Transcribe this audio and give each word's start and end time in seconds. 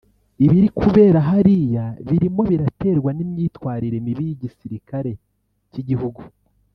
«Ibiri 0.45 0.67
kubera 0.79 1.17
hariya 1.29 1.85
birimo 2.07 2.41
biraterwa 2.51 3.09
n’imyitwarire 3.13 3.97
mibi 4.05 4.23
y’igisirakare 4.27 5.11
cy’igihugu 5.71 6.21